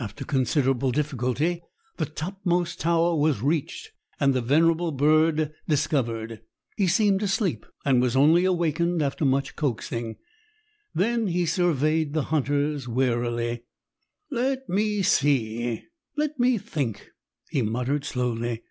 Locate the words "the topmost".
1.98-2.80